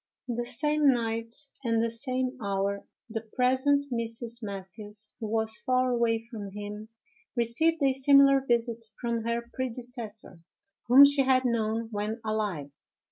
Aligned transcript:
On 0.27 0.33
the 0.33 0.47
same 0.47 0.89
night, 0.91 1.31
and 1.63 1.75
at 1.75 1.81
the 1.81 1.89
same 1.91 2.35
hour, 2.41 2.85
the 3.07 3.21
present 3.21 3.85
Mrs. 3.93 4.41
Mathews, 4.41 5.13
who 5.19 5.27
was 5.27 5.57
far 5.63 5.91
away 5.91 6.17
from 6.25 6.49
him, 6.49 6.87
received 7.35 7.83
a 7.83 7.91
similar 7.93 8.41
visit 8.43 8.83
from 8.99 9.25
her 9.25 9.47
predecessor, 9.53 10.39
whom 10.87 11.05
she 11.05 11.21
had 11.21 11.45
known 11.45 11.89
when 11.91 12.19
alive. 12.25 12.71